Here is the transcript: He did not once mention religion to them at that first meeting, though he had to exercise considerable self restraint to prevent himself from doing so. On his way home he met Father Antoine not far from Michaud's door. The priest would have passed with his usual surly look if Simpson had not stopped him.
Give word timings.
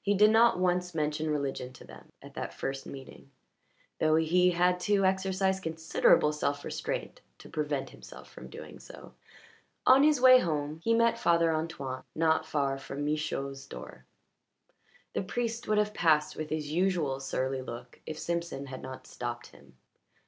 He 0.00 0.14
did 0.14 0.30
not 0.30 0.60
once 0.60 0.94
mention 0.94 1.28
religion 1.28 1.72
to 1.72 1.82
them 1.84 2.12
at 2.22 2.34
that 2.34 2.54
first 2.54 2.86
meeting, 2.86 3.32
though 3.98 4.14
he 4.14 4.52
had 4.52 4.78
to 4.82 5.04
exercise 5.04 5.58
considerable 5.58 6.32
self 6.32 6.64
restraint 6.64 7.20
to 7.38 7.48
prevent 7.48 7.90
himself 7.90 8.30
from 8.30 8.48
doing 8.48 8.78
so. 8.78 9.14
On 9.84 10.04
his 10.04 10.20
way 10.20 10.38
home 10.38 10.76
he 10.84 10.94
met 10.94 11.18
Father 11.18 11.52
Antoine 11.52 12.04
not 12.14 12.46
far 12.46 12.78
from 12.78 13.04
Michaud's 13.04 13.66
door. 13.66 14.04
The 15.14 15.22
priest 15.22 15.66
would 15.66 15.78
have 15.78 15.92
passed 15.92 16.36
with 16.36 16.50
his 16.50 16.70
usual 16.70 17.18
surly 17.18 17.60
look 17.60 18.00
if 18.06 18.20
Simpson 18.20 18.66
had 18.66 18.82
not 18.82 19.04
stopped 19.08 19.48
him. 19.48 19.76